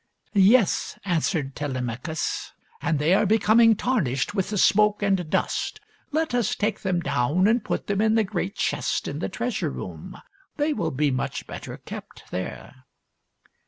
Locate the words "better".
11.45-11.77